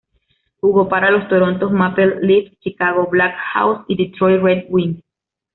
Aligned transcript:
Jugó 0.57 0.89
para 0.89 1.11
los 1.11 1.27
Toronto 1.27 1.69
Maple 1.69 2.21
Leafs, 2.21 2.59
Chicago 2.59 3.07
Black 3.11 3.35
Hawks 3.53 3.85
y 3.87 3.95
Detroit 3.97 4.41
Red 4.41 4.65
Wings. 4.69 5.03